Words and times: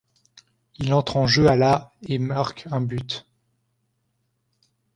Il 0.77 0.95
entre 0.95 1.15
en 1.17 1.27
jeu 1.27 1.47
à 1.47 1.55
la 1.55 1.91
et 2.07 2.17
marque 2.17 2.65
un 2.71 2.81
but. 2.81 3.27